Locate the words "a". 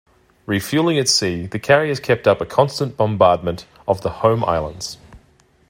2.41-2.45